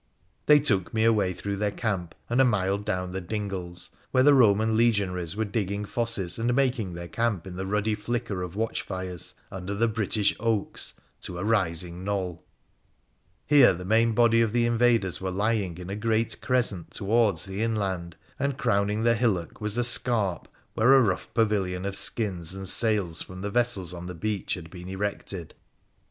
[0.47, 4.31] They took me away through their camp and a mile down the dingles, where the
[4.31, 8.81] Eoman legionaries were digging fosses, and making their camp in the ruddy flicker of watch
[8.81, 12.43] fires, under the British oaks, to a rising knoll.
[13.45, 17.61] Here the main body of the invaders were lying in a great crescent towards the
[17.61, 22.67] inland, and crowning the hillock was a scarp, where a rough pavilion of skins and
[22.67, 25.53] sails from the vessels on the beach had been erected.